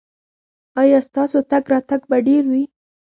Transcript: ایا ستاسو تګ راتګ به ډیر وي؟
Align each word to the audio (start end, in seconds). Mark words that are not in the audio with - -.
ایا 0.81 0.99
ستاسو 1.07 1.39
تګ 1.49 1.63
راتګ 1.71 2.01
به 2.09 2.17
ډیر 2.27 2.43
وي؟ 2.51 2.63